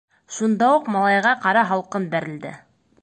[0.37, 2.57] Шунда уҡ малайға ҡара һалҡын бәрелде.